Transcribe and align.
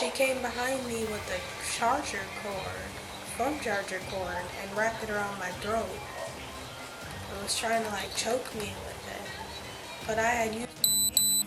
She 0.00 0.08
came 0.08 0.40
behind 0.40 0.86
me 0.86 1.00
with 1.00 1.30
a 1.30 1.76
charger 1.76 2.24
cord, 2.42 2.90
phone 3.36 3.60
charger 3.60 4.00
cord, 4.08 4.44
and 4.62 4.74
wrapped 4.74 5.04
it 5.04 5.10
around 5.10 5.38
my 5.38 5.50
throat. 5.60 5.84
And 7.30 7.42
was 7.42 7.58
trying 7.58 7.84
to 7.84 7.90
like 7.90 8.16
choke 8.16 8.54
me 8.54 8.72
with 8.86 9.08
it. 9.14 10.06
But 10.06 10.18
I 10.18 10.22
had 10.22 10.54
used 10.54 10.68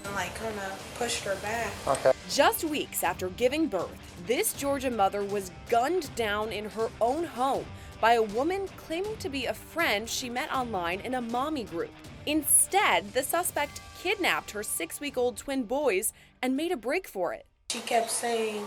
and 0.06 0.14
like 0.14 0.36
kind 0.36 0.54
of 0.60 0.96
pushed 1.00 1.24
her 1.24 1.36
back. 1.38 1.74
Okay. 1.88 2.12
Just 2.30 2.64
weeks 2.64 3.04
after 3.04 3.30
giving 3.30 3.66
birth, 3.66 3.90
this 4.28 4.54
Georgia 4.54 4.92
mother 4.92 5.24
was 5.24 5.50
gunned 5.68 6.14
down 6.16 6.52
in 6.52 6.66
her 6.66 6.92
own 7.02 7.24
home 7.24 7.66
by 8.00 8.14
a 8.14 8.22
woman 8.22 8.68
claiming 8.78 9.18
to 9.18 9.30
be 9.30 9.48
a 9.48 9.54
friend 9.56 10.08
she 10.08 10.30
met 10.30 10.54
online 10.54 11.00
in 11.00 11.16
a 11.16 11.22
mommy 11.22 11.64
group. 11.64 11.90
Instead, 12.28 13.14
the 13.14 13.24
suspect 13.24 13.82
kidnapped 14.00 14.52
her 14.52 14.62
six 14.62 15.00
week 15.00 15.18
old 15.18 15.38
twin 15.38 15.64
boys 15.64 16.14
and 16.44 16.56
made 16.56 16.72
a 16.72 16.78
break 16.78 17.08
for 17.08 17.34
it. 17.34 17.48
She 17.74 17.80
kept 17.80 18.12
saying, 18.12 18.64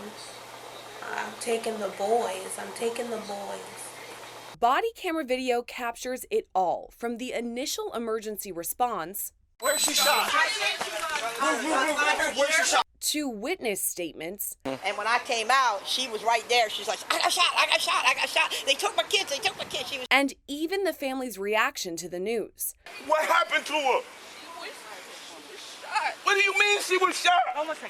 I'm 1.15 1.31
taking 1.39 1.79
the 1.79 1.87
boys, 1.97 2.59
I'm 2.59 2.73
taking 2.75 3.09
the 3.09 3.15
boys. 3.15 3.61
Body 4.59 4.89
camera 4.97 5.23
video 5.23 5.61
captures 5.61 6.25
it 6.29 6.49
all 6.53 6.91
from 6.93 7.15
the 7.15 7.31
initial 7.31 7.93
emergency 7.93 8.51
response 8.51 9.31
Where's 9.61 9.79
she 9.79 9.93
shot? 9.93 10.29
Where's 11.39 12.53
she 12.53 12.63
shot? 12.65 12.85
to 12.99 13.29
witness 13.29 13.81
statements 13.81 14.57
And 14.65 14.97
when 14.97 15.07
I 15.07 15.19
came 15.23 15.47
out, 15.49 15.87
she 15.87 16.09
was 16.09 16.21
right 16.25 16.43
there. 16.49 16.69
She's 16.69 16.89
like, 16.89 16.99
I 17.09 17.19
got 17.19 17.31
shot, 17.31 17.45
I 17.55 17.65
got 17.67 17.79
shot, 17.79 18.03
I 18.05 18.13
got 18.13 18.27
shot. 18.27 18.53
They 18.65 18.73
took 18.73 18.97
my 18.97 19.03
kids, 19.03 19.29
they 19.31 19.37
took 19.37 19.57
my 19.57 19.63
kids. 19.63 19.89
She 19.89 19.99
was 19.99 20.07
and 20.11 20.33
even 20.49 20.83
the 20.83 20.91
family's 20.91 21.39
reaction 21.39 21.95
to 21.95 22.09
the 22.09 22.19
news. 22.19 22.73
What 23.05 23.23
happened 23.23 23.65
to 23.67 23.73
her? 23.73 24.01
What 26.23 26.33
do 26.35 26.41
you 26.41 26.53
mean 26.57 26.81
she 26.81 26.97
was 26.97 27.19
shot? 27.19 27.33
Almost 27.55 27.81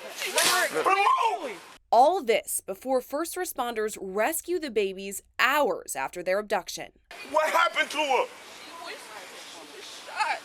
Remove! 0.74 1.58
All 1.92 2.22
this 2.22 2.62
before 2.66 3.02
first 3.02 3.36
responders 3.36 3.98
rescue 4.02 4.60
the 4.60 4.72
babies 4.72 5.22
hours 5.40 5.96
after 5.96 6.22
their 6.22 6.40
abduction. 6.40 6.92
What 7.32 7.50
happened 7.50 7.90
to 7.92 7.98
her? 7.98 8.26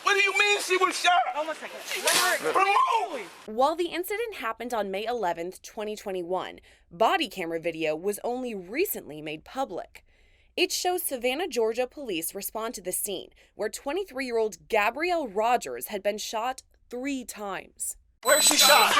What 0.02 0.14
do 0.14 0.20
you 0.20 0.38
mean 0.38 0.60
she 0.60 0.76
was 0.76 0.98
shot? 0.98 1.12
almost 1.34 1.62
like 1.62 1.70
a 1.72 2.58
Remove! 2.58 3.28
While 3.46 3.76
the 3.76 3.86
incident 3.86 4.34
happened 4.34 4.74
on 4.74 4.90
May 4.90 5.06
11th, 5.06 5.62
2021, 5.62 6.60
body 6.90 7.28
camera 7.28 7.60
video 7.60 7.96
was 7.96 8.20
only 8.22 8.54
recently 8.54 9.22
made 9.22 9.44
public. 9.44 10.04
It 10.56 10.70
shows 10.70 11.02
Savannah, 11.02 11.48
Georgia 11.48 11.86
police 11.86 12.34
respond 12.34 12.74
to 12.74 12.82
the 12.82 12.92
scene 12.92 13.30
where 13.54 13.70
23 13.70 14.26
year 14.26 14.36
old 14.38 14.68
Gabrielle 14.68 15.28
Rodgers 15.28 15.86
had 15.86 16.02
been 16.02 16.18
shot 16.18 16.62
three 16.92 17.24
times. 17.24 17.96
Where's 18.22 18.44
she 18.44 18.58
shot? 18.58 18.94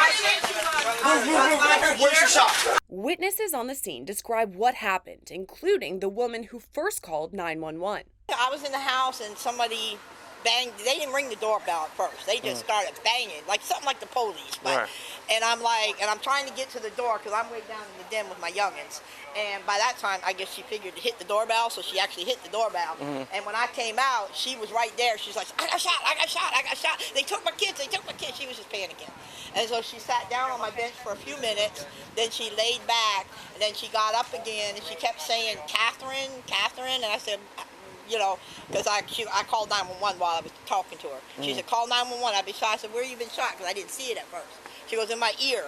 Where's 1.98 2.18
she 2.18 2.26
shot? 2.26 2.80
Witnesses 2.88 3.52
on 3.52 3.66
the 3.66 3.74
scene 3.74 4.06
describe 4.06 4.56
what 4.56 4.76
happened, 4.76 5.28
including 5.30 6.00
the 6.00 6.08
woman 6.08 6.44
who 6.44 6.58
first 6.58 7.02
called 7.02 7.34
911. 7.34 8.04
I 8.30 8.48
was 8.50 8.64
in 8.64 8.72
the 8.72 8.78
house 8.78 9.20
and 9.20 9.36
somebody 9.36 9.98
banged. 10.44 10.72
They 10.78 10.96
didn't 10.98 11.14
ring 11.14 11.28
the 11.28 11.36
doorbell 11.36 11.88
at 11.88 11.96
first. 11.96 12.26
They 12.26 12.38
just 12.38 12.62
mm. 12.62 12.66
started 12.66 12.94
banging, 13.04 13.42
like 13.48 13.62
something 13.62 13.86
like 13.86 14.00
the 14.00 14.06
police. 14.06 14.58
But, 14.62 14.76
Right. 14.82 14.88
And 15.30 15.44
I'm 15.44 15.62
like, 15.62 15.96
and 16.00 16.10
I'm 16.10 16.18
trying 16.18 16.46
to 16.48 16.52
get 16.52 16.68
to 16.70 16.82
the 16.82 16.90
door 16.90 17.18
because 17.18 17.32
I'm 17.32 17.50
way 17.50 17.62
down 17.68 17.80
in 17.80 18.04
the 18.04 18.10
den 18.10 18.28
with 18.28 18.40
my 18.40 18.50
youngins. 18.50 19.00
And 19.32 19.64
by 19.64 19.78
that 19.78 19.96
time, 19.96 20.20
I 20.26 20.32
guess 20.34 20.52
she 20.52 20.62
figured 20.62 20.94
to 20.96 21.00
hit 21.00 21.18
the 21.18 21.24
doorbell, 21.24 21.70
so 21.70 21.80
she 21.80 21.98
actually 21.98 22.24
hit 22.24 22.42
the 22.44 22.50
doorbell. 22.50 22.96
Mm-hmm. 23.00 23.32
And 23.32 23.46
when 23.46 23.54
I 23.54 23.66
came 23.72 23.96
out, 23.98 24.34
she 24.34 24.56
was 24.56 24.70
right 24.72 24.92
there. 24.98 25.16
She's 25.16 25.36
like, 25.36 25.46
I 25.58 25.66
got 25.68 25.80
shot, 25.80 26.02
I 26.04 26.14
got 26.16 26.28
shot, 26.28 26.52
I 26.54 26.62
got 26.62 26.76
shot. 26.76 27.00
They 27.14 27.22
took 27.22 27.44
my 27.44 27.52
kids, 27.52 27.78
they 27.78 27.86
took 27.86 28.04
my 28.04 28.12
kids. 28.12 28.36
She 28.36 28.46
was 28.46 28.56
just 28.56 28.70
panicking. 28.70 29.08
And 29.54 29.68
so 29.68 29.80
she 29.80 29.98
sat 29.98 30.28
down 30.28 30.50
on 30.50 30.60
my 30.60 30.70
bench 30.70 30.94
for 31.02 31.12
a 31.12 31.16
few 31.16 31.36
minutes. 31.40 31.86
Then 32.16 32.30
she 32.30 32.50
laid 32.56 32.84
back, 32.86 33.26
and 33.54 33.62
then 33.62 33.72
she 33.74 33.88
got 33.88 34.14
up 34.14 34.28
again, 34.34 34.74
and 34.74 34.84
she 34.84 34.96
kept 34.96 35.20
saying, 35.20 35.56
Catherine, 35.66 36.42
Catherine. 36.46 37.00
And 37.02 37.12
I 37.12 37.18
said, 37.18 37.38
you 38.08 38.18
know, 38.18 38.38
because 38.68 38.86
I 38.86 39.02
she, 39.06 39.24
I 39.32 39.42
called 39.44 39.70
911 39.70 40.20
while 40.20 40.38
I 40.38 40.40
was 40.40 40.52
talking 40.66 40.98
to 40.98 41.08
her. 41.08 41.20
She 41.40 41.54
said, 41.54 41.66
call 41.66 41.88
911. 41.88 42.38
I've 42.38 42.46
been 42.46 42.54
shot. 42.54 42.74
I 42.74 42.76
said, 42.76 42.92
where 42.92 43.04
you 43.04 43.16
been 43.16 43.30
shot? 43.30 43.52
Because 43.52 43.66
I 43.66 43.72
didn't 43.72 43.90
see 43.90 44.12
it 44.12 44.18
at 44.18 44.26
first. 44.26 44.52
She 44.86 44.96
goes, 44.96 45.10
in 45.10 45.18
my 45.18 45.32
ear. 45.42 45.64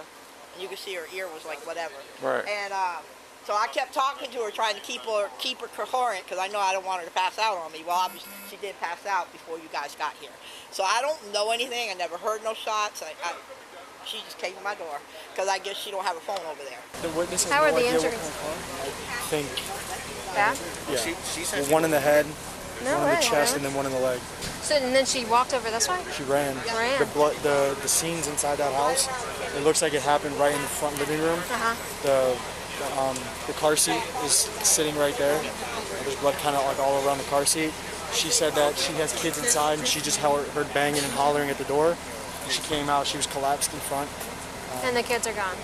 And 0.53 0.61
you 0.61 0.69
could 0.69 0.79
see 0.79 0.95
her 0.95 1.05
ear 1.13 1.27
was 1.27 1.45
like 1.45 1.65
whatever. 1.67 1.95
Right. 2.23 2.47
And 2.47 2.73
uh, 2.73 2.99
so 3.45 3.53
I 3.53 3.67
kept 3.67 3.93
talking 3.93 4.31
to 4.31 4.39
her, 4.39 4.51
trying 4.51 4.75
to 4.75 4.81
keep 4.81 5.01
her 5.01 5.29
keep 5.37 5.59
her 5.59 5.67
coherent 5.67 6.23
because 6.25 6.39
I 6.39 6.47
know 6.47 6.59
I 6.59 6.73
don't 6.73 6.85
want 6.85 7.01
her 7.01 7.07
to 7.07 7.13
pass 7.13 7.37
out 7.37 7.57
on 7.57 7.71
me. 7.71 7.83
Well, 7.85 7.97
obviously 7.97 8.31
she 8.49 8.57
did 8.57 8.79
pass 8.79 9.05
out 9.05 9.31
before 9.31 9.57
you 9.57 9.69
guys 9.71 9.95
got 9.95 10.13
here. 10.15 10.31
So 10.71 10.83
I 10.83 11.01
don't 11.01 11.33
know 11.33 11.51
anything. 11.51 11.91
I 11.91 11.93
never 11.93 12.17
heard 12.17 12.43
no 12.43 12.53
shots. 12.53 13.03
I, 13.03 13.13
I, 13.23 13.33
she 14.05 14.17
just 14.23 14.37
came 14.37 14.53
to 14.53 14.61
my 14.63 14.75
door 14.75 15.01
because 15.33 15.49
I 15.49 15.59
guess 15.59 15.77
she 15.77 15.91
don't 15.91 16.05
have 16.05 16.15
a 16.17 16.19
phone 16.21 16.39
over 16.49 16.61
there. 16.63 16.79
The 17.01 17.09
witness 17.17 17.43
has 17.43 17.51
How 17.51 17.61
no 17.61 17.67
are 17.67 17.71
the 17.71 17.87
idea 17.87 17.95
injuries? 17.95 18.13
kind 18.13 18.29
of 18.29 18.37
car. 18.39 18.55
I 18.85 18.89
think, 19.33 19.47
Bad? 20.37 20.57
yeah. 20.89 21.59
Well, 21.61 21.71
one 21.73 21.85
in 21.85 21.91
the 21.91 21.99
head, 21.99 22.25
No 22.83 22.99
one 22.99 23.09
in 23.09 23.15
the 23.15 23.21
chest, 23.21 23.55
and 23.55 23.65
then 23.65 23.73
one 23.73 23.85
in 23.85 23.91
the 23.91 23.99
leg. 23.99 24.19
So, 24.61 24.75
and 24.75 24.93
then 24.95 25.05
she 25.05 25.25
walked 25.25 25.53
over 25.53 25.69
this 25.69 25.87
way? 25.89 25.99
She 26.15 26.23
ran. 26.23 26.55
Ran. 26.73 26.99
The 26.99 27.05
blood, 27.13 27.35
the 27.43 27.77
the 27.81 27.87
scenes 27.87 28.27
inside 28.27 28.57
that 28.57 28.73
house. 28.73 29.07
It 29.57 29.63
looks 29.63 29.81
like 29.81 29.93
it 29.93 30.01
happened 30.01 30.35
right 30.37 30.53
in 30.53 30.61
the 30.61 30.67
front 30.67 30.97
living 30.99 31.21
room. 31.21 31.39
Uh-huh. 31.39 31.75
The 32.03 32.37
the, 32.79 32.87
um, 32.99 33.15
the 33.47 33.53
car 33.53 33.75
seat 33.75 34.01
is 34.25 34.33
sitting 34.65 34.95
right 34.97 35.15
there. 35.17 35.39
There's 36.03 36.15
blood 36.17 36.35
kind 36.43 36.55
of 36.55 36.65
like 36.65 36.79
all 36.79 37.05
around 37.07 37.19
the 37.19 37.23
car 37.25 37.45
seat. 37.45 37.71
She 38.13 38.29
said 38.29 38.53
that 38.53 38.77
she 38.77 38.93
has 38.93 39.13
kids 39.21 39.37
inside, 39.37 39.79
and 39.79 39.87
she 39.87 39.99
just 40.01 40.19
heard, 40.19 40.45
heard 40.49 40.71
banging 40.73 41.03
and 41.03 41.11
hollering 41.13 41.49
at 41.49 41.57
the 41.57 41.63
door. 41.65 41.95
When 42.45 42.53
she 42.53 42.61
came 42.61 42.89
out, 42.89 43.07
she 43.07 43.17
was 43.17 43.25
collapsed 43.25 43.73
in 43.73 43.79
front. 43.79 44.07
And 44.83 44.95
the 44.95 45.01
kids 45.01 45.25
are 45.25 45.33
gone. 45.33 45.55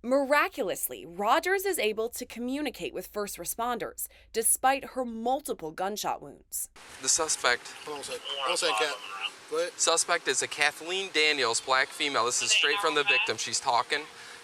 Miraculously, 0.00 1.04
Rodgers 1.04 1.64
is 1.64 1.76
able 1.78 2.08
to 2.10 2.24
communicate 2.24 2.94
with 2.94 3.08
first 3.08 3.36
responders 3.36 4.06
despite 4.32 4.90
her 4.90 5.04
multiple 5.04 5.72
gunshot 5.72 6.22
wounds. 6.22 6.68
The 7.02 7.08
suspect 7.08 7.74
Hold 7.84 7.96
on 7.96 8.00
a 8.00 8.04
second. 8.04 8.20
Hold 8.28 8.48
on 8.48 8.54
a 8.54 8.56
second, 8.56 8.76
Cat. 8.78 9.72
Suspect 9.76 10.28
is 10.28 10.40
a 10.42 10.46
Kathleen 10.46 11.10
Daniels, 11.12 11.60
black 11.60 11.88
female. 11.88 12.26
This 12.26 12.42
is 12.42 12.52
straight 12.52 12.78
from 12.78 12.94
the 12.94 13.02
victim. 13.02 13.36
She's 13.36 13.58
talking. 13.58 14.02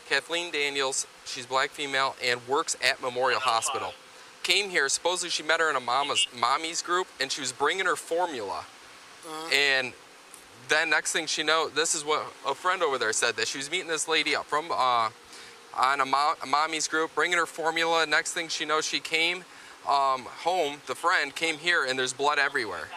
Kathleen 0.09 0.51
Daniels, 0.51 1.07
she's 1.25 1.47
black 1.47 1.71
female 1.71 2.17
and 2.25 2.41
works 2.49 2.77
at 2.83 3.01
Memorial 3.01 3.39
Hospital. 3.39 3.93
Came 4.43 4.71
here, 4.71 4.89
supposedly 4.89 5.31
she 5.31 5.45
met 5.45 5.61
her 5.61 5.71
in 5.71 5.77
a 5.77 5.81
mama's 5.81 6.27
mommy's 6.37 6.83
group, 6.83 7.07
and 7.21 7.31
she 7.31 7.41
was 7.41 7.53
bringing 7.53 7.87
her 7.87 7.97
formula. 7.97 8.65
Uh-huh. 9.25 9.55
And 9.55 9.93
then 10.69 10.91
next 10.91 11.12
thing 11.12 11.27
she 11.27 11.43
know, 11.43 11.69
this 11.69 11.94
is 11.94 12.04
what 12.04 12.27
a 12.47 12.54
friend 12.54 12.82
over 12.82 12.99
there 12.99 13.12
said 13.12 13.37
that 13.37 13.49
she 13.49 13.59
was 13.59 13.71
meeting 13.71 13.88
this 13.88 14.09
lady 14.09 14.34
up 14.34 14.47
from 14.47 14.71
uh, 14.71 15.10
on 15.77 16.00
a, 16.00 16.06
mo- 16.06 16.34
a 16.43 16.47
mommy's 16.47 16.88
group, 16.88 17.15
bringing 17.15 17.38
her 17.38 17.47
formula. 17.47 18.06
Next 18.06 18.32
thing 18.32 18.49
she 18.49 18.65
knows, 18.65 18.84
she 18.84 19.00
came 19.00 19.44
um, 19.88 20.22
home. 20.25 20.78
The 20.87 20.94
friend 20.94 21.34
came 21.34 21.56
here, 21.59 21.84
and 21.84 21.99
there's 21.99 22.12
blood 22.12 22.38
everywhere. 22.38 22.88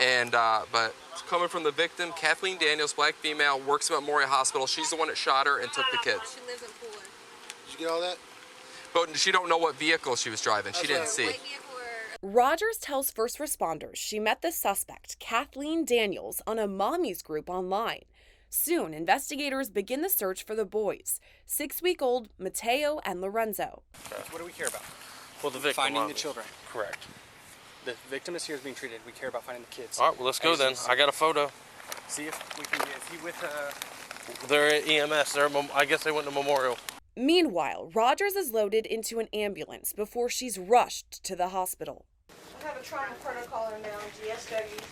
And 0.00 0.34
uh, 0.34 0.62
but 0.70 0.94
coming 1.28 1.48
from 1.48 1.62
the 1.62 1.70
victim, 1.70 2.12
Kathleen 2.16 2.58
Daniels, 2.58 2.92
black 2.92 3.14
female, 3.14 3.60
works 3.60 3.90
at 3.90 3.98
Memorial 3.98 4.28
Hospital. 4.28 4.66
She's 4.66 4.90
the 4.90 4.96
one 4.96 5.08
that 5.08 5.16
shot 5.16 5.46
her 5.46 5.60
and 5.60 5.72
took 5.72 5.86
the 5.90 5.98
kids. 5.98 6.36
Did 6.46 7.72
you 7.72 7.78
get 7.78 7.90
all 7.90 8.00
that? 8.00 8.18
But 8.92 9.16
she 9.16 9.32
don't 9.32 9.48
know 9.48 9.58
what 9.58 9.76
vehicle 9.76 10.16
she 10.16 10.30
was 10.30 10.40
driving. 10.42 10.72
She 10.74 10.86
didn't 10.86 11.00
right. 11.00 11.08
see. 11.08 11.30
Rodgers 12.22 12.78
tells 12.78 13.10
first 13.10 13.38
responders 13.38 13.96
she 13.96 14.18
met 14.18 14.42
the 14.42 14.50
suspect, 14.50 15.18
Kathleen 15.18 15.84
Daniels, 15.84 16.40
on 16.46 16.58
a 16.58 16.66
mommy's 16.66 17.22
group 17.22 17.50
online. 17.50 18.02
Soon, 18.48 18.94
investigators 18.94 19.68
begin 19.68 20.02
the 20.02 20.08
search 20.08 20.44
for 20.44 20.54
the 20.54 20.64
boys 20.64 21.20
six 21.44 21.82
week 21.82 22.00
old 22.00 22.28
Mateo 22.38 23.00
and 23.04 23.20
Lorenzo. 23.20 23.82
What 24.30 24.38
do 24.38 24.46
we 24.46 24.52
care 24.52 24.68
about? 24.68 24.82
Well, 25.42 25.50
the 25.50 25.58
victim. 25.58 25.84
Finding 25.84 26.08
the 26.08 26.14
children. 26.14 26.46
Correct. 26.72 27.06
The 27.84 27.94
victim 28.08 28.34
is 28.34 28.44
here 28.44 28.56
is 28.56 28.62
being 28.62 28.74
treated. 28.74 29.00
We 29.04 29.12
care 29.12 29.28
about 29.28 29.44
finding 29.44 29.64
the 29.68 29.76
kids. 29.76 30.00
All 30.00 30.08
right, 30.08 30.18
well, 30.18 30.26
let's 30.26 30.38
go 30.38 30.56
then. 30.56 30.74
I 30.88 30.96
got 30.96 31.08
a 31.08 31.12
photo. 31.12 31.50
See 32.08 32.24
if 32.24 32.58
we 32.58 32.64
can 32.64 32.78
get. 32.78 32.88
Is 32.88 33.08
he 33.10 33.24
with 33.24 33.44
uh? 33.44 34.46
They're 34.48 34.74
at 34.74 34.88
EMS. 34.88 35.34
They're, 35.34 35.48
I 35.74 35.84
guess 35.84 36.02
they 36.02 36.10
went 36.10 36.26
to 36.26 36.32
Memorial. 36.34 36.78
Meanwhile, 37.18 37.92
Rodgers 37.94 38.36
is 38.36 38.52
loaded 38.52 38.84
into 38.84 39.18
an 39.20 39.28
ambulance 39.32 39.94
before 39.94 40.28
she's 40.28 40.58
rushed 40.58 41.24
to 41.24 41.34
the 41.34 41.48
hospital. 41.48 42.04
I 42.60 42.68
have 42.68 42.76
a 42.76 42.82
trauma 42.84 43.14
protocol 43.24 43.72
now, 43.82 43.88
GSW. 44.20 44.82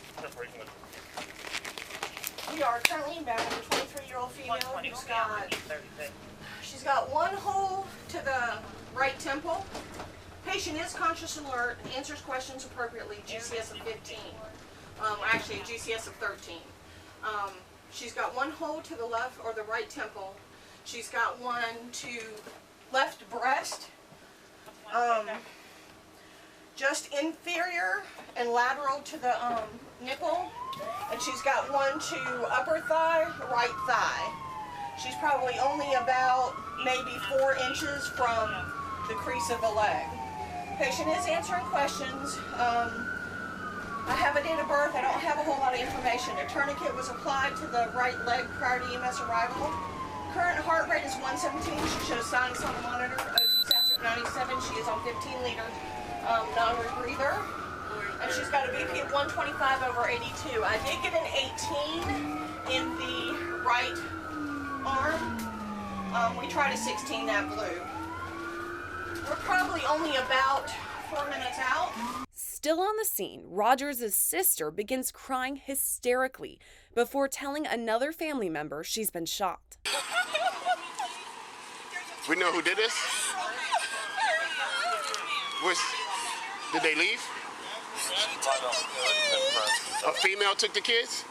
We 2.55 2.63
are 2.63 2.81
currently 2.81 3.19
inbound 3.19 3.41
with 3.41 3.67
a 3.67 3.77
23 3.77 4.07
year 4.07 4.17
old 4.17 4.31
female 4.31 4.57
who's 4.57 5.05
got, 5.05 5.55
she's 6.63 6.83
got 6.83 7.13
one 7.13 7.35
hole 7.35 7.87
to 8.09 8.25
the 8.25 8.55
right 8.99 9.19
temple. 9.19 9.67
Patient 10.47 10.81
is 10.81 10.95
conscious 10.95 11.37
and 11.37 11.47
alert, 11.49 11.77
answers 11.95 12.23
questions 12.23 12.65
appropriately, 12.65 13.17
GCS 13.27 13.73
of 13.73 13.81
15. 13.81 14.17
Um, 15.03 15.19
actually, 15.27 15.57
a 15.57 15.65
GCS 15.65 16.07
of 16.07 16.15
13. 16.15 16.57
Um, 17.23 17.51
she's 17.93 18.15
got 18.15 18.35
one 18.35 18.51
hole 18.51 18.81
to 18.81 18.95
the 18.95 19.05
left 19.05 19.45
or 19.45 19.53
the 19.53 19.65
right 19.65 19.91
temple. 19.91 20.35
She's 20.85 21.09
got 21.09 21.41
one 21.41 21.91
to 21.93 22.21
left 22.93 23.29
breast. 23.31 23.89
Um, 24.95 25.27
just 26.77 27.13
inferior 27.15 28.03
and 28.37 28.51
lateral 28.51 29.01
to 29.01 29.19
the 29.19 29.45
um, 29.45 29.65
nipple. 30.05 30.51
And 31.11 31.21
she's 31.23 31.41
got 31.43 31.73
one 31.73 31.99
to 31.99 32.47
upper 32.51 32.81
thigh, 32.81 33.27
right 33.51 33.75
thigh. 33.89 34.33
She's 35.03 35.15
probably 35.17 35.55
only 35.59 35.93
about 35.95 36.55
maybe 36.85 37.17
four 37.31 37.57
inches 37.69 38.07
from 38.09 38.51
the 39.09 39.15
crease 39.15 39.51
of 39.51 39.63
a 39.63 39.71
leg. 39.71 40.05
Patient 40.77 41.09
is 41.09 41.27
answering 41.27 41.65
questions. 41.67 42.37
Um, 42.55 43.09
I 44.07 44.15
have 44.17 44.37
a 44.37 44.43
date 44.43 44.59
of 44.61 44.69
birth. 44.69 44.95
I 44.95 45.01
don't 45.01 45.15
have 45.15 45.39
a 45.39 45.43
whole 45.43 45.59
lot 45.61 45.73
of 45.73 45.81
information. 45.81 46.37
A 46.37 46.49
tourniquet 46.49 46.95
was 46.95 47.09
applied 47.09 47.57
to 47.57 47.67
the 47.69 47.91
right 47.97 48.19
leg 48.27 48.45
prior 48.59 48.81
to 48.81 48.85
EMS 48.85 49.21
arrival. 49.23 49.73
Current 50.35 50.59
heart 50.67 50.91
rate 50.91 51.07
is 51.07 51.15
117. 51.23 51.63
She 51.63 52.11
shows 52.11 52.27
signs 52.27 52.59
on 52.67 52.75
the 52.75 52.83
monitor. 52.83 53.15
O2 53.15 53.71
saturate 53.71 54.03
97. 54.03 54.59
She 54.67 54.75
is 54.83 54.89
on 54.91 54.99
15 55.07 55.31
liters. 55.47 55.71
Um, 56.27 56.43
non-rebreather. 56.59 57.39
And 58.19 58.33
she's 58.35 58.51
got 58.51 58.67
a 58.67 58.73
BP 58.75 59.07
of 59.07 59.15
125 59.15 59.55
over 59.87 60.11
82. 60.11 60.59
I 60.67 60.75
did 60.83 60.99
get 61.07 61.15
an 61.15 61.23
18 62.67 62.75
in 62.75 62.85
the 62.99 63.63
right 63.63 63.95
arm. 64.83 65.39
Um, 66.11 66.37
we 66.43 66.51
tried 66.51 66.75
a 66.75 66.77
16 66.79 67.27
that 67.27 67.47
blue. 67.55 67.79
We're 69.31 69.39
probably 69.47 69.83
only 69.89 70.17
about 70.17 70.67
four 71.15 71.23
minutes 71.31 71.63
out. 71.63 71.93
Still 72.33 72.81
on 72.81 72.97
the 72.97 73.05
scene, 73.05 73.45
Rodgers' 73.47 74.17
sister 74.17 74.73
begins 74.73 75.13
crying 75.13 75.55
hysterically 75.55 76.59
before 76.93 77.29
telling 77.29 77.69
another 77.69 78.11
family 78.11 78.49
member 78.49 78.83
she's 78.83 79.11
been 79.11 79.27
shot. 79.27 79.77
We 82.29 82.37
know 82.37 82.51
who 82.53 82.63
did 82.63 82.79
this? 82.79 82.95
Was, 85.63 85.79
did 86.73 86.83
they 86.83 86.95
leave? 86.95 87.21
A 90.07 90.13
female 90.13 90.55
took 90.55 90.73
the 90.75 90.81
kids? 90.81 91.25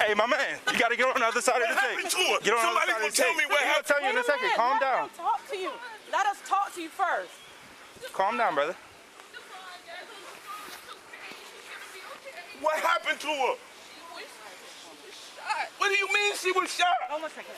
Hey, 0.00 0.14
my 0.14 0.26
man, 0.26 0.58
you 0.72 0.78
gotta 0.78 0.96
get 0.96 1.06
on 1.06 1.20
the 1.20 1.26
other 1.26 1.40
side 1.40 1.60
What 1.60 1.70
of 1.70 1.76
the 1.76 1.80
happened 1.80 2.10
tape. 2.10 2.10
to 2.10 2.32
her? 2.32 2.40
Get 2.42 2.54
on 2.54 2.60
Somebody 2.64 2.86
the 2.86 2.92
other 2.94 3.00
gonna 3.02 3.12
side 3.12 3.22
tell 3.22 3.30
of 3.30 3.36
the 3.36 3.42
me 3.42 3.44
tape. 3.44 3.50
what 3.50 3.60
I'll 3.60 3.68
happened. 3.68 3.86
tell 3.86 4.02
you 4.02 4.10
in 4.10 4.16
a 4.18 4.24
second. 4.24 4.50
Calm 4.56 4.78
down. 4.80 5.10
talk 5.16 5.40
to 5.50 5.56
you. 5.56 5.70
Let 6.10 6.26
us 6.26 6.38
talk 6.46 6.74
to 6.74 6.80
you 6.80 6.88
first. 6.88 7.30
Calm 8.12 8.36
down, 8.38 8.54
brother. 8.54 8.74
What 12.60 12.78
happened 12.80 13.20
to 13.20 13.26
her? 13.28 13.54
What 15.78 15.88
do 15.88 15.96
you 15.96 16.08
mean 16.12 16.34
she 16.36 16.52
was 16.52 16.72
shot? 16.74 16.86
Hold 17.08 17.24
on 17.24 17.30
a 17.30 17.32
second. 17.32 17.54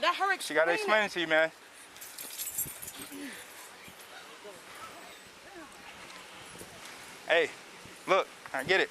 Let 0.00 0.16
her 0.16 0.32
explain. 0.32 0.34
who? 0.34 0.34
Let 0.34 0.34
her 0.34 0.36
She 0.42 0.54
gotta 0.54 0.72
explain 0.72 1.04
explain 1.04 1.04
it 1.04 1.10
to 1.12 1.20
you, 1.20 1.26
man. 1.26 1.50
Hey, 7.26 7.48
look, 8.06 8.28
I 8.52 8.62
get 8.64 8.80
it. 8.80 8.90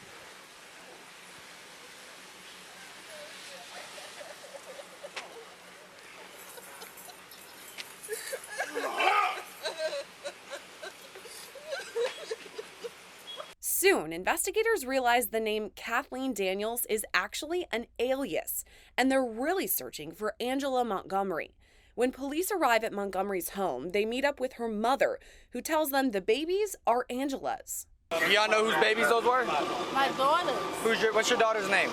Soon, 13.60 14.14
investigators 14.14 14.86
realize 14.86 15.28
the 15.28 15.42
name 15.42 15.70
Kathleen 15.76 16.34
Daniels 16.34 16.86
is 16.90 17.06
actually 17.14 17.68
an 17.72 17.86
alias, 18.00 18.64
and 18.98 19.12
they're 19.12 19.24
really 19.24 19.68
searching 19.68 20.12
for 20.12 20.36
Angela 20.40 20.84
Montgomery. 20.86 21.56
When 21.96 22.12
police 22.12 22.52
arrive 22.52 22.84
at 22.84 22.94
Montgomery's 22.94 23.50
home, 23.50 23.90
they 23.90 24.04
meet 24.06 24.26
up 24.26 24.40
with 24.40 24.54
her 24.54 24.68
mother, 24.68 25.20
who 25.52 25.62
tells 25.62 25.92
them 25.92 26.12
the 26.12 26.22
babies 26.22 26.76
are 26.88 27.06
Angela's. 27.10 27.86
Y'all 28.32 28.50
know 28.50 28.66
whose 28.66 28.76
babies 28.82 29.10
those 29.10 29.24
were? 29.24 29.46
My 29.94 30.10
daughter's 30.18 30.56
Who's 30.84 31.02
your, 31.02 31.14
what's 31.14 31.30
your 31.30 31.40
daughter's 31.40 31.70
name? 31.70 31.90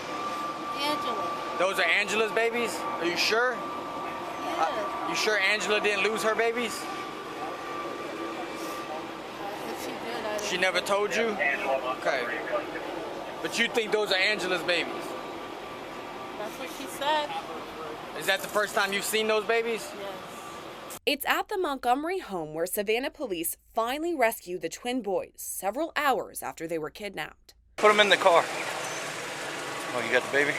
Angela. 0.78 1.30
Those 1.58 1.78
are 1.78 1.84
Angela's 1.84 2.32
babies? 2.32 2.78
Are 2.78 3.04
you 3.04 3.16
sure? 3.16 3.52
Yeah. 3.52 4.66
Uh, 5.06 5.08
you 5.10 5.14
sure 5.14 5.38
Angela 5.38 5.80
didn't 5.80 6.04
lose 6.04 6.22
her 6.22 6.34
babies? 6.34 6.82
If 9.68 9.84
she 9.84 9.90
did, 9.90 10.50
She 10.50 10.56
never 10.56 10.80
told 10.80 11.14
you? 11.14 11.36
Okay. 11.98 12.24
But 13.42 13.58
you 13.58 13.68
think 13.68 13.92
those 13.92 14.12
are 14.12 14.18
Angela's 14.18 14.62
babies? 14.62 15.09
That's 17.00 17.28
what 17.28 17.30
she 17.30 18.14
said. 18.14 18.20
Is 18.20 18.26
that 18.26 18.40
the 18.42 18.48
first 18.48 18.74
time 18.74 18.92
you've 18.92 19.04
seen 19.04 19.26
those 19.26 19.44
babies? 19.44 19.90
Yes. 19.98 20.30
It's 21.06 21.24
at 21.26 21.48
the 21.48 21.56
Montgomery 21.56 22.18
home 22.18 22.52
where 22.52 22.66
Savannah 22.66 23.10
police 23.10 23.56
finally 23.74 24.14
rescue 24.14 24.58
the 24.58 24.68
twin 24.68 25.00
boys 25.00 25.32
several 25.36 25.92
hours 25.96 26.42
after 26.42 26.68
they 26.68 26.78
were 26.78 26.90
kidnapped. 26.90 27.54
Put 27.76 27.88
them 27.88 28.00
in 28.00 28.10
the 28.10 28.18
car. 28.18 28.44
Oh, 28.46 30.02
you 30.06 30.12
got 30.12 30.22
the 30.22 30.30
baby? 30.30 30.52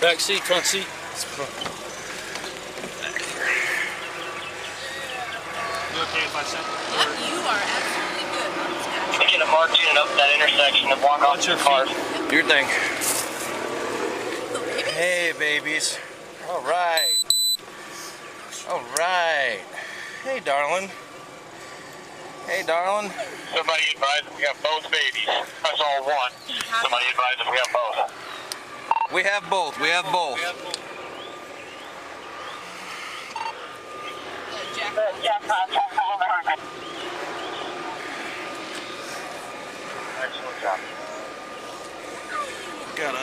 Back 0.00 0.18
seat, 0.18 0.40
front 0.40 0.64
seat. 0.64 0.86
You 5.92 6.00
okay 6.00 6.24
if 6.24 6.34
I 6.34 6.42
send 6.42 6.64
Yep, 6.64 7.12
you 7.28 7.36
are 7.44 7.60
absolutely 7.60 8.24
good. 8.32 9.30
Get 9.30 9.42
a 9.42 9.50
marked 9.52 9.78
unit 9.78 9.96
up 9.98 10.08
that 10.16 10.32
intersection 10.34 10.90
and 10.90 11.02
walk 11.02 11.20
off 11.20 11.46
your 11.46 11.58
cars. 11.58 12.09
Your 12.32 12.44
thing. 12.44 12.66
Hey, 14.94 15.32
babies. 15.36 15.98
All 16.48 16.62
right. 16.62 17.16
All 18.68 18.82
right. 18.96 19.58
Hey, 20.22 20.38
darling. 20.38 20.88
Hey, 22.46 22.62
darling. 22.64 23.10
Somebody 23.52 23.82
advise 23.94 24.22
if 24.28 24.36
we 24.36 24.44
have 24.44 24.62
both 24.62 24.88
babies. 24.92 25.26
That's 25.26 25.80
all 25.80 26.04
one. 26.04 26.30
Somebody 26.80 27.06
advise 27.10 27.34
if 27.40 27.50
we 27.50 27.56
have 27.56 27.72
both. 27.72 29.12
We 29.12 29.22
have 29.24 29.50
both. 29.50 29.80
We 29.80 29.88
have 29.88 30.04
both. 30.12 30.38
Excellent 40.22 40.60
job. 40.62 40.99
Got 43.00 43.14
a. 43.14 43.18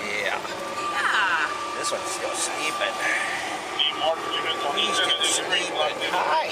Yeah. 0.00 0.40
Yeah. 0.88 1.52
This 1.76 1.92
one's 1.92 2.08
still 2.08 2.32
sleeping. 2.32 2.96
He's 4.74 4.96
still 4.96 5.20
sleeping. 5.20 6.08
Hi. 6.08 6.48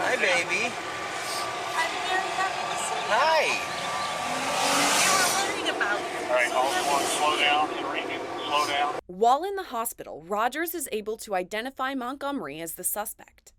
Hi, 0.00 0.16
baby. 0.16 0.72
Hi. 3.12 3.44
They 4.96 5.08
were 5.12 5.28
worrying 5.36 5.68
about. 5.76 6.00
All 6.00 6.34
right, 6.34 6.52
all 6.54 6.72
one, 6.90 7.04
slow 7.04 7.36
down. 7.36 7.68
Ringing, 7.92 8.24
slow 8.46 8.64
down. 8.68 8.94
While 9.06 9.44
in 9.44 9.56
the 9.56 9.64
hospital, 9.64 10.24
Rodgers 10.26 10.74
is 10.74 10.88
able 10.92 11.18
to 11.18 11.34
identify 11.34 11.94
Montgomery 11.94 12.62
as 12.62 12.76
the 12.76 12.84
suspect. 12.84 13.53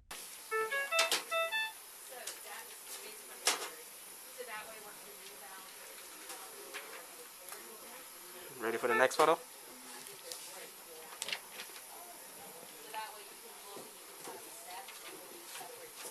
Next 9.15 9.17
photo? 9.17 9.39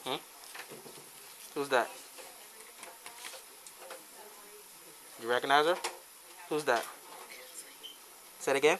Hmm? 0.05 0.17
Who's 1.55 1.69
that? 1.69 1.91
You 5.23 5.29
recognize 5.29 5.67
her? 5.67 5.77
Who's 6.49 6.65
that? 6.65 6.85
Say 8.39 8.53
it 8.53 8.57
again. 8.57 8.79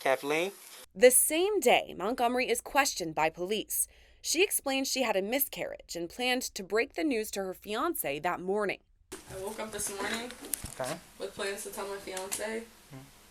Kathleen. 0.00 0.52
The 0.94 1.10
same 1.10 1.60
day, 1.60 1.94
Montgomery 1.98 2.48
is 2.48 2.60
questioned 2.60 3.14
by 3.14 3.30
police. 3.30 3.88
She 4.22 4.42
explains 4.42 4.88
she 4.88 5.02
had 5.02 5.16
a 5.16 5.22
miscarriage 5.22 5.94
and 5.94 6.08
planned 6.08 6.42
to 6.42 6.62
break 6.62 6.94
the 6.94 7.04
news 7.04 7.30
to 7.32 7.40
her 7.40 7.54
fiance 7.54 8.18
that 8.20 8.40
morning. 8.40 8.78
I 9.12 9.42
woke 9.44 9.60
up 9.60 9.72
this 9.72 9.92
morning 10.00 10.30
Okay. 10.78 10.94
with 11.18 11.34
plans 11.34 11.62
to 11.64 11.70
tell 11.70 11.86
my 11.86 11.96
fiance 11.96 12.62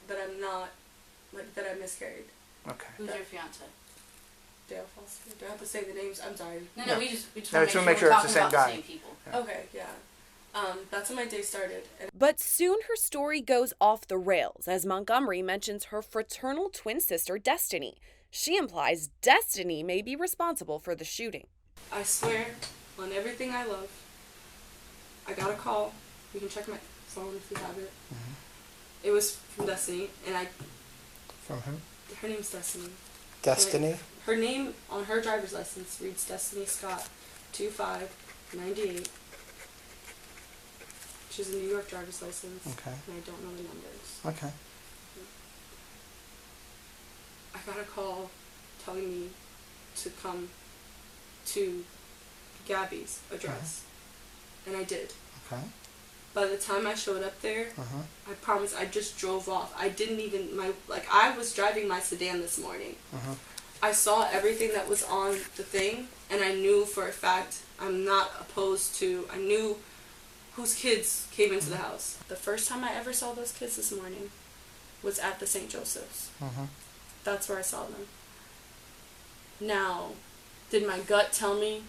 that 0.08 0.18
I'm 0.22 0.40
not, 0.40 0.70
like, 1.34 1.54
that 1.56 1.66
I 1.70 1.80
miscarried. 1.80 2.26
Okay. 2.68 2.88
Who's 2.98 3.08
your 3.08 3.18
fiance? 3.18 3.64
Dale 4.68 4.86
Foster. 4.96 5.30
Do 5.40 5.46
I 5.46 5.50
have 5.50 5.60
to 5.60 5.66
say 5.66 5.84
the 5.84 5.94
names? 5.94 6.20
I'm 6.26 6.36
sorry. 6.36 6.62
No, 6.76 6.86
no, 6.86 6.98
we 7.00 7.10
just 7.10 7.28
we 7.36 7.42
just 7.42 7.54
No, 7.54 7.60
want 7.60 7.70
to 7.70 7.74
to 7.74 7.80
make 7.82 7.86
make 7.88 7.98
sure 8.00 8.10
sure 8.10 8.18
it's 8.18 8.24
we're 8.24 8.34
the 8.34 8.40
talking 8.40 8.42
same 8.42 8.42
about 8.48 8.52
guy. 8.52 8.68
the 8.68 8.74
same 8.74 8.82
people. 8.82 9.12
Okay, 9.34 9.62
yeah. 9.74 9.86
Um, 10.56 10.80
that's 10.90 11.10
when 11.10 11.18
my 11.18 11.26
day 11.26 11.42
started. 11.42 11.84
And 12.02 12.10
But 12.18 12.40
soon 12.40 12.78
her 12.88 12.96
story 12.96 13.42
goes 13.42 13.74
off 13.80 14.08
the 14.08 14.18
rails 14.18 14.68
as 14.68 14.86
Montgomery 14.86 15.42
mentions 15.42 15.86
her 15.86 16.02
fraternal 16.02 16.70
twin 16.70 17.00
sister, 17.00 17.38
Destiny. 17.38 17.98
She 18.32 18.58
implies 18.58 19.10
Destiny 19.22 19.84
may 19.84 20.02
be 20.02 20.16
responsible 20.16 20.80
for 20.80 20.96
the 20.96 21.04
shooting. 21.06 21.48
I 21.92 22.04
swear 22.04 22.48
on 22.98 23.12
everything 23.12 23.52
I 23.52 23.66
love, 23.66 23.90
I 25.28 25.34
got 25.34 25.52
a 25.52 25.56
call. 25.56 25.94
You 26.34 26.40
can 26.40 26.50
check 26.50 26.68
my 26.68 26.78
phone 27.08 27.36
if 27.36 27.52
you 27.52 27.58
have 27.58 27.78
it. 27.78 27.92
It 29.06 29.12
was 29.12 29.36
from 29.36 29.68
Destiny, 29.68 30.10
and 30.26 30.36
I. 30.36 30.48
From 31.46 31.60
who? 31.60 31.74
Her 32.22 32.28
name's 32.28 32.52
Destiny. 32.52 32.90
Destiny? 33.44 33.92
And 33.92 34.00
Her 34.26 34.36
name 34.36 34.74
on 34.90 35.04
her 35.04 35.22
driver's 35.22 35.54
license 35.54 36.00
reads 36.02 36.28
Destiny 36.28 36.66
Scott, 36.66 37.08
two 37.52 37.70
five 37.70 38.12
ninety 38.58 38.82
eight. 38.82 39.10
She's 41.30 41.54
a 41.54 41.58
New 41.58 41.70
York 41.70 41.88
driver's 41.88 42.20
license. 42.22 42.66
Okay. 42.66 42.96
And 43.08 43.18
I 43.18 43.20
don't 43.26 43.44
know 43.44 43.56
the 43.56 43.64
numbers. 43.64 44.20
Okay. 44.26 44.52
I 47.54 47.60
got 47.72 47.80
a 47.80 47.84
call 47.84 48.32
telling 48.84 49.08
me 49.08 49.30
to 49.98 50.10
come 50.10 50.50
to 51.48 51.84
Gabby's 52.68 53.20
address. 53.32 53.84
And 54.66 54.76
I 54.76 54.84
did. 54.84 55.14
Okay. 55.52 55.62
By 56.36 56.46
the 56.46 56.58
time 56.58 56.86
I 56.86 56.94
showed 56.96 57.24
up 57.24 57.42
there, 57.42 57.68
Uh-huh. 57.78 58.04
I 58.30 58.34
promise 58.48 58.76
I 58.76 58.86
just 58.86 59.18
drove 59.18 59.48
off. 59.50 59.74
I 59.86 59.88
didn't 59.90 60.20
even 60.20 60.56
my 60.56 60.74
like 60.88 61.08
I 61.12 61.36
was 61.38 61.54
driving 61.56 61.88
my 61.88 62.00
sedan 62.02 62.42
this 62.42 62.58
morning. 62.60 62.96
Uh-huh. 63.14 63.36
I 63.82 63.92
saw 63.94 64.28
everything 64.32 64.72
that 64.74 64.88
was 64.90 65.02
on 65.04 65.32
the 65.56 65.64
thing 65.76 66.10
and 66.30 66.44
I 66.44 66.52
knew 66.54 66.86
for 66.86 67.08
a 67.08 67.12
fact 67.26 67.52
I'm 67.80 68.04
not 68.14 68.28
opposed 68.44 68.96
to 69.00 69.08
I 69.32 69.38
knew 69.38 69.78
whose 70.58 70.74
kids 70.76 71.28
came 71.32 71.52
into 71.54 71.70
the 71.70 71.78
house. 71.88 72.18
The 72.28 72.36
first 72.48 72.68
time 72.70 72.84
I 72.84 72.92
ever 72.94 73.14
saw 73.14 73.34
those 73.34 73.52
kids 73.60 73.76
this 73.78 73.92
morning 73.92 74.30
was 75.04 75.18
at 75.20 75.40
the 75.40 75.48
St. 75.48 75.70
Joseph's. 75.70 76.30
Uh-huh. 76.42 76.68
That's 77.24 77.48
where 77.50 77.60
I 77.60 77.68
saw 77.74 77.84
them. 77.86 78.08
Now, 79.60 80.12
did 80.70 80.86
my 80.88 81.00
gut 81.00 81.32
tell 81.32 81.56
me 81.56 81.84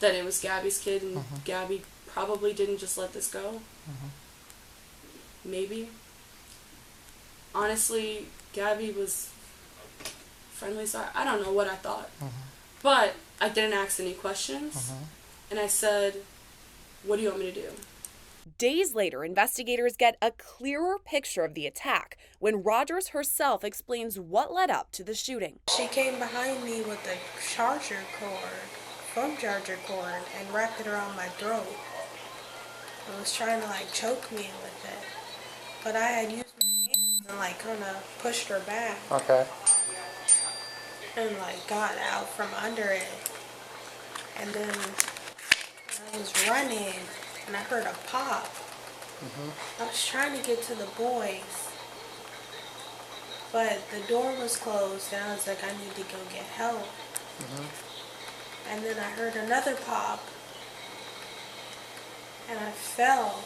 that 0.00 0.14
it 0.14 0.24
was 0.24 0.40
Gabby's 0.40 0.78
kid 0.78 1.02
and 1.02 1.16
Mhm. 1.18 1.44
Gabby 1.44 1.82
probably 2.14 2.52
didn't 2.52 2.78
just 2.78 2.96
let 2.96 3.12
this 3.12 3.26
go? 3.28 3.60
Mhm. 3.90 4.10
Maybe. 5.44 5.88
Honestly, 7.52 8.26
Gabby 8.52 8.92
was 8.92 9.28
friendly, 10.52 10.86
so 10.86 11.04
I 11.14 11.24
don't 11.24 11.42
know 11.42 11.52
what 11.52 11.66
I 11.68 11.74
thought. 11.74 12.08
But 12.82 13.14
I 13.40 13.48
didn't 13.48 13.72
ask 13.72 13.98
any 13.98 14.14
questions. 14.14 14.90
And 15.50 15.58
I 15.58 15.66
said, 15.66 16.22
What 17.02 17.16
do 17.16 17.22
you 17.22 17.28
want 17.30 17.40
me 17.40 17.52
to 17.52 17.60
do? 17.62 17.70
Days 18.58 18.94
later, 18.94 19.24
investigators 19.24 19.96
get 19.96 20.16
a 20.22 20.30
clearer 20.30 20.98
picture 20.98 21.44
of 21.44 21.54
the 21.54 21.66
attack 21.66 22.16
when 22.38 22.62
Rodgers 22.62 23.08
herself 23.08 23.64
explains 23.64 24.18
what 24.18 24.52
led 24.52 24.70
up 24.70 24.90
to 24.92 25.02
the 25.04 25.14
shooting. 25.14 25.58
She 25.76 25.86
came 25.88 26.18
behind 26.18 26.62
me 26.64 26.80
with 26.82 27.00
a 27.06 27.18
charger 27.54 28.04
cord, 28.18 28.60
phone 29.14 29.36
charger 29.36 29.78
cord, 29.86 30.22
and 30.38 30.50
wrapped 30.54 30.80
it 30.80 30.86
around 30.86 31.16
my 31.16 31.28
throat. 31.28 31.66
And 33.06 33.18
was 33.20 33.34
trying 33.34 33.60
to 33.60 33.66
like 33.66 33.92
choke 33.92 34.30
me 34.32 34.48
with 34.62 34.84
it. 34.84 35.04
But 35.84 35.96
I 35.96 36.06
had 36.06 36.32
used 36.32 36.54
my 36.62 36.86
hands 36.86 37.22
and 37.28 37.38
like 37.38 37.58
kind 37.58 37.82
of 37.82 38.18
pushed 38.22 38.48
her 38.48 38.60
back 38.60 38.98
Okay. 39.10 39.46
and 41.16 41.36
like 41.38 41.66
got 41.68 41.92
out 42.10 42.28
from 42.30 42.48
under 42.62 42.82
it. 42.82 43.30
And 44.40 44.50
then 44.52 44.74
I 46.12 46.18
was 46.18 46.32
running 46.48 46.94
and 47.46 47.56
I 47.56 47.60
heard 47.60 47.84
a 47.86 47.94
pop. 48.08 48.46
Mm-hmm. 48.46 49.82
I 49.82 49.86
was 49.86 50.06
trying 50.06 50.38
to 50.38 50.46
get 50.46 50.62
to 50.64 50.74
the 50.74 50.88
boys. 50.98 51.68
But 53.52 53.78
the 53.90 54.00
door 54.08 54.34
was 54.40 54.56
closed 54.56 55.12
and 55.12 55.22
I 55.22 55.34
was 55.34 55.46
like, 55.46 55.62
I 55.62 55.70
need 55.70 55.94
to 55.94 56.02
go 56.02 56.18
get 56.32 56.42
help. 56.42 56.82
Mm-hmm. 57.38 58.70
And 58.72 58.84
then 58.84 58.98
I 58.98 59.10
heard 59.10 59.36
another 59.36 59.76
pop. 59.76 60.26
And 62.50 62.58
I 62.58 62.70
fell. 62.70 63.42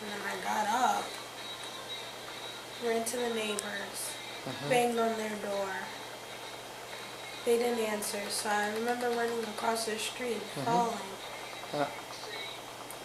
And 0.00 0.10
then 0.10 0.20
I 0.26 0.44
got 0.44 0.66
up. 0.68 1.04
Ran 2.84 3.04
to 3.04 3.16
the 3.16 3.34
neighbors. 3.34 4.10
Mhm. 4.46 4.68
Banged 4.70 4.98
on 4.98 5.16
their 5.18 5.36
door. 5.36 5.68
They 7.44 7.58
didn't 7.58 7.80
answer, 7.80 8.20
so 8.30 8.48
I 8.48 8.68
remember 8.70 9.08
running 9.10 9.44
across 9.44 9.84
the 9.86 9.98
street, 9.98 10.42
Mhm. 10.56 10.64
falling, 10.64 10.98
Yeah. 11.74 11.86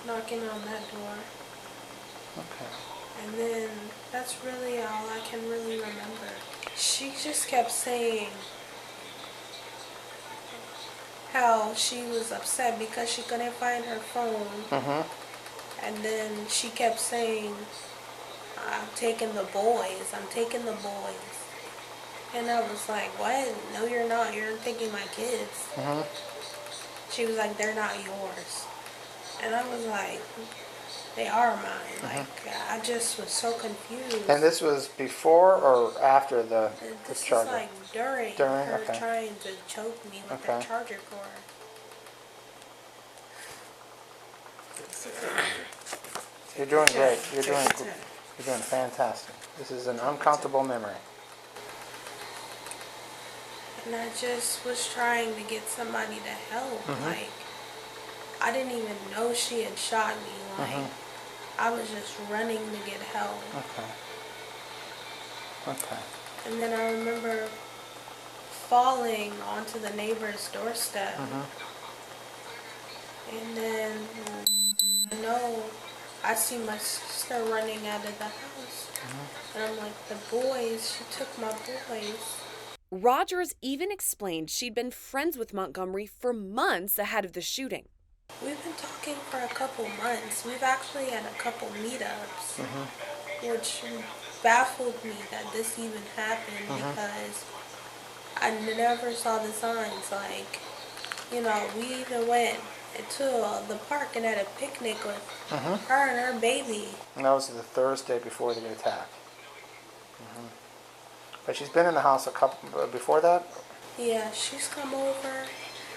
knocking 0.06 0.48
on 0.50 0.64
that 0.66 0.92
door. 0.92 1.18
Okay. 2.38 2.72
And 3.24 3.34
then 3.40 3.92
that's 4.12 4.36
really 4.44 4.82
all 4.82 5.10
I 5.10 5.20
can 5.30 5.50
really 5.50 5.78
remember. 5.80 6.30
She 6.76 7.12
just 7.12 7.48
kept 7.48 7.72
saying 7.72 8.30
how 11.36 11.74
she 11.74 12.01
was 12.04 12.32
upset 12.32 12.80
because 12.80 13.12
she 13.12 13.22
couldn't 13.24 13.51
find 13.54 13.84
her 13.84 14.00
phone. 14.00 14.48
Mm-hmm. 14.72 15.04
And 15.86 15.98
then 15.98 16.32
she 16.48 16.70
kept 16.70 16.98
saying, 16.98 17.54
I'm 18.72 18.88
taking 18.96 19.34
the 19.36 19.44
boys, 19.51 20.08
I'm 20.15 20.27
taking 20.30 20.63
the 20.63 20.80
boys. 20.80 21.36
And 22.34 22.50
I 22.50 22.62
was 22.62 22.88
like, 22.88 23.12
what? 23.20 23.54
No, 23.74 23.86
you're 23.86 24.08
not. 24.08 24.34
You're 24.34 24.58
taking 24.60 24.92
my 24.94 25.04
kids. 25.12 25.68
Mm-hmm. 25.75 26.01
She 27.12 27.25
was 27.25 27.36
like, 27.36 27.58
they're 27.58 27.75
not 27.75 27.96
yours. 28.04 28.65
And 29.44 29.54
I 29.54 29.68
was 29.68 29.86
like, 29.88 30.22
they 31.15 31.27
are 31.27 31.55
mine. 31.55 32.03
Like, 32.03 32.27
I 32.69 32.79
just 32.81 33.17
was 33.19 33.29
so 33.29 33.53
confused. 33.53 34.29
And 34.29 34.43
this 34.43 34.62
was 34.62 34.89
before 34.89 35.55
or 35.55 36.00
after 36.01 36.43
the, 36.43 36.72
the 36.81 36.93
This 37.07 37.22
is 37.22 37.24
charger? 37.25 37.51
like 37.51 37.91
during, 37.93 38.36
During? 38.36 38.65
her 38.67 38.81
Okay. 38.84 38.98
trying 39.00 39.36
to 39.43 39.50
choke 39.67 40.03
me 40.12 40.22
with 40.29 40.43
Okay. 40.43 40.57
the 40.60 40.63
charger 40.65 41.00
cord. 41.10 41.27
You're 46.57 46.65
doing 46.67 46.88
great. 46.93 47.19
You're 47.34 47.43
doing 47.43 47.67
you're 48.38 48.45
doing 48.45 48.60
fantastic. 48.62 49.34
This 49.57 49.72
is 49.72 49.88
an 49.88 50.00
uncomfortable 50.00 50.63
memory. 50.63 50.95
And 53.86 53.95
I 53.95 54.07
just 54.19 54.65
was 54.65 54.89
trying 54.93 55.36
to 55.36 55.41
get 55.43 55.67
somebody 55.69 56.15
to 56.15 56.53
help. 56.55 56.84
Mhm. 56.88 57.05
Like, 57.05 57.29
I 58.41 58.51
didn't 58.51 58.72
even 58.72 58.95
know 59.12 59.34
she 59.34 59.63
had 59.63 59.77
shot 59.77 60.15
me. 60.15 60.34
Like, 60.57 60.69
Mhm. 60.72 60.88
I 61.58 61.70
was 61.72 61.90
just 61.90 62.18
running 62.30 62.58
to 62.58 62.78
get 62.86 63.00
help. 63.14 63.42
Okay. 63.56 63.88
Okay. 65.68 66.02
And 66.48 66.62
then 66.62 66.80
I 66.80 66.92
remember 66.92 67.48
falling 68.68 69.32
onto 69.48 69.80
the 69.80 69.90
neighbor's 69.92 70.50
doorstep. 70.52 71.16
Mm-hmm. 71.16 71.42
And 73.38 73.58
then 73.58 74.08
I 75.12 75.16
know 75.22 75.64
I 76.24 76.36
see 76.36 76.58
my 76.60 76.78
sister 76.78 77.44
running 77.46 77.88
out 77.88 78.06
of 78.06 78.18
the 78.18 78.26
house. 78.26 78.90
Mm-hmm. 78.94 79.58
And 79.58 79.72
I'm 79.72 79.78
like, 79.78 80.08
the 80.10 80.16
boys, 80.30 80.98
she 80.98 81.04
took 81.18 81.38
my 81.40 81.52
boys. 81.52 82.42
Rodgers 82.92 83.56
even 83.62 83.92
explained 83.92 84.50
she'd 84.50 84.76
been 84.76 84.92
friends 84.92 85.38
with 85.38 85.54
Montgomery 85.54 86.06
for 86.06 86.34
months 86.34 87.00
ahead 87.00 87.26
of 87.26 87.34
the 87.34 87.42
shooting. 87.42 87.88
We've 88.44 88.62
been 88.63 88.74
talking 88.74 89.15
for 89.29 89.39
a 89.39 89.48
couple 89.48 89.88
months. 90.03 90.46
We've 90.46 90.62
actually 90.63 91.05
had 91.10 91.25
a 91.25 91.36
couple 91.38 91.67
meetups, 91.70 92.60
Mm-hmm. 92.62 93.48
which 93.50 93.82
baffled 94.44 95.03
me 95.03 95.15
that 95.32 95.51
this 95.53 95.79
even 95.79 96.01
happened 96.15 96.67
Mhm. 96.70 96.77
because 96.89 97.44
I 98.38 98.51
never 98.51 99.13
saw 99.13 99.38
the 99.39 99.51
signs. 99.53 100.12
Like, 100.12 100.60
you 101.32 101.41
know, 101.41 101.70
we 101.77 101.86
even 102.01 102.27
went 102.27 102.60
to 103.17 103.24
the 103.67 103.75
park 103.89 104.15
and 104.15 104.25
had 104.25 104.38
a 104.38 104.46
picnic 104.60 105.03
with 105.05 105.22
Mhm. 105.50 105.79
her 105.88 106.08
and 106.10 106.20
her 106.20 106.34
baby. 106.39 106.96
And 107.15 107.25
that 107.25 107.32
was 107.32 107.48
the 107.48 107.63
Thursday 107.63 108.20
before 108.20 108.53
the 108.53 108.67
attack. 108.70 109.08
hmm 110.20 110.48
But 111.46 111.55
she's 111.55 111.70
been 111.70 111.86
in 111.86 111.94
the 111.94 112.01
house 112.01 112.25
a 112.27 112.32
couple 112.32 112.58
uh, 112.79 112.86
before 112.88 113.22
that. 113.22 113.44
Yeah, 113.98 114.32
she's 114.32 114.67
come 114.67 114.94
over. 114.94 115.46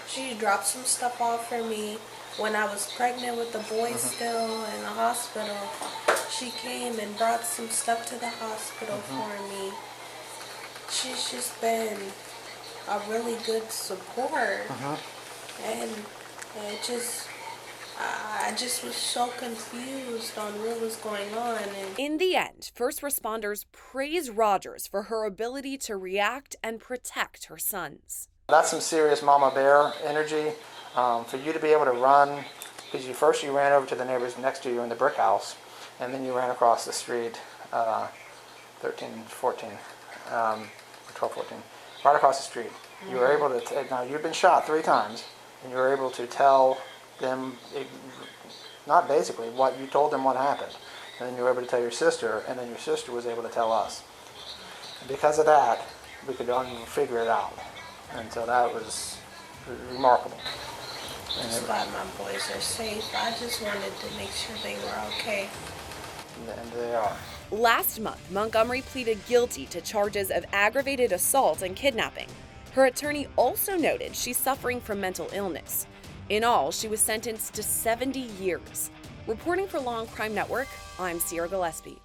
She 0.07 0.33
dropped 0.33 0.65
some 0.67 0.85
stuff 0.85 1.19
off 1.21 1.49
for 1.49 1.61
me 1.63 1.99
when 2.37 2.55
I 2.55 2.65
was 2.65 2.91
pregnant 2.93 3.37
with 3.37 3.51
the 3.51 3.59
boy 3.59 3.91
Mhm. 3.93 3.97
still 3.97 4.65
in 4.65 4.81
the 4.81 4.87
hospital. 4.87 5.57
She 6.29 6.51
came 6.51 6.99
and 6.99 7.17
brought 7.17 7.43
some 7.45 7.69
stuff 7.69 8.05
to 8.07 8.15
the 8.15 8.29
hospital 8.29 8.97
Mhm. 8.97 9.01
for 9.03 9.41
me. 9.49 9.73
She's 10.89 11.29
just 11.31 11.59
been 11.61 12.11
a 12.87 12.99
really 13.07 13.35
good 13.45 13.71
support, 13.71 14.67
Mm-hmm. 14.67 15.63
and 15.63 16.05
it 16.71 16.83
just. 16.83 17.27
I 17.99 18.47
I 18.51 18.55
just 18.55 18.83
was 18.83 18.95
so 18.95 19.27
confused 19.37 20.37
on 20.37 20.53
what 20.65 20.79
was 20.79 20.95
going 20.95 21.33
on, 21.37 21.57
and 21.61 21.99
In 21.99 22.17
the 22.17 22.35
end, 22.35 22.71
first 22.73 23.01
responders 23.01 23.65
praise 23.73 24.29
Rodgers 24.29 24.87
for 24.87 25.03
her 25.03 25.25
ability 25.25 25.77
to 25.79 25.97
react 25.97 26.55
and 26.63 26.79
protect 26.79 27.45
her 27.45 27.57
sons. 27.59 28.29
That's 28.49 28.69
some 28.71 28.81
serious 28.81 29.21
mama 29.21 29.51
bear 29.53 29.93
energy. 30.03 30.53
Um, 30.95 31.23
for 31.23 31.37
you 31.37 31.53
to 31.53 31.59
be 31.59 31.67
able 31.67 31.85
to 31.85 31.91
run 31.91 32.43
because 32.91 33.07
you 33.07 33.13
first 33.13 33.43
you 33.43 33.55
ran 33.55 33.71
over 33.71 33.85
to 33.85 33.95
the 33.95 34.03
neighbors 34.03 34.37
next 34.39 34.63
to 34.63 34.69
you 34.69 34.81
in 34.81 34.89
the 34.89 34.95
brick 34.95 35.15
house, 35.15 35.55
and 35.99 36.11
then 36.11 36.25
you 36.25 36.35
ran 36.35 36.49
across 36.49 36.83
the 36.83 36.91
street, 36.91 37.39
uh, 37.71 38.07
13, 38.79 39.23
14, 39.27 39.69
um, 40.31 40.61
or 40.61 41.13
12, 41.13 41.33
14, 41.35 41.57
right 42.03 42.15
across 42.15 42.37
the 42.37 42.49
street. 42.49 42.71
You 43.07 43.17
were 43.17 43.31
able 43.31 43.49
to, 43.59 43.85
now 43.91 44.01
you've 44.01 44.23
been 44.23 44.33
shot 44.33 44.65
three 44.65 44.81
times, 44.81 45.25
and 45.61 45.71
you 45.71 45.77
were 45.77 45.93
able 45.93 46.09
to 46.09 46.25
tell 46.25 46.79
them, 47.19 47.57
eh, 47.75 47.83
not 48.87 49.07
basically, 49.07 49.49
what 49.49 49.79
you 49.79 49.85
told 49.85 50.11
them 50.11 50.23
what 50.23 50.35
happened. 50.35 50.75
And 51.19 51.29
then 51.29 51.37
you 51.37 51.43
were 51.43 51.51
able 51.51 51.61
to 51.61 51.67
tell 51.67 51.81
your 51.81 51.91
sister, 51.91 52.43
and 52.47 52.57
then 52.57 52.67
your 52.67 52.79
sister 52.79 53.11
was 53.11 53.27
able 53.27 53.43
to 53.43 53.49
tell 53.49 53.71
us. 53.71 54.01
And 55.01 55.07
because 55.07 55.37
of 55.37 55.45
that, 55.45 55.85
we 56.27 56.33
could 56.33 56.49
un- 56.49 56.85
figure 56.87 57.19
it 57.19 57.27
out. 57.27 57.53
And 58.15 58.31
so 58.31 58.45
that 58.45 58.73
was 58.73 59.17
remarkable. 59.91 60.37
And 61.39 61.51
I'm 61.51 61.57
it- 61.57 61.65
glad 61.65 61.87
my 61.93 62.03
boys 62.23 62.49
are 62.55 62.59
safe. 62.61 63.05
I 63.15 63.31
just 63.39 63.61
wanted 63.61 63.95
to 63.99 64.07
make 64.17 64.31
sure 64.31 64.55
they 64.63 64.75
were 64.75 65.01
okay. 65.19 65.49
And 66.57 66.71
they 66.71 66.95
are. 66.95 67.15
Last 67.51 67.99
month, 67.99 68.31
Montgomery 68.31 68.81
pleaded 68.81 69.19
guilty 69.27 69.65
to 69.67 69.81
charges 69.81 70.31
of 70.31 70.45
aggravated 70.53 71.11
assault 71.11 71.61
and 71.61 71.75
kidnapping. 71.75 72.27
Her 72.73 72.85
attorney 72.85 73.27
also 73.35 73.75
noted 73.75 74.15
she's 74.15 74.37
suffering 74.37 74.79
from 74.79 75.01
mental 75.01 75.29
illness. 75.33 75.85
In 76.29 76.43
all, 76.43 76.71
she 76.71 76.87
was 76.87 76.99
sentenced 77.01 77.53
to 77.55 77.63
70 77.63 78.19
years. 78.19 78.91
Reporting 79.27 79.67
for 79.67 79.79
Law&Crime 79.79 80.33
Network, 80.33 80.67
I'm 80.99 81.19
Sierra 81.19 81.49
Gillespie. 81.49 81.99